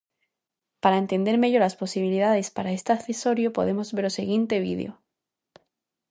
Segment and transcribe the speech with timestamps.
[0.83, 4.91] Para entender mellor as posibilidades para este accesorio podemos ver o seguinte vídeo: